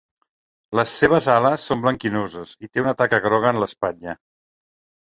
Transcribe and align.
Les 0.79 0.93
seves 1.01 1.27
ales 1.35 1.67
són 1.71 1.83
blanquinoses 1.85 2.57
i 2.67 2.71
té 2.73 2.87
una 2.87 2.95
taca 3.05 3.25
groga 3.29 3.55
en 3.57 3.65
l'espatlla. 3.67 4.23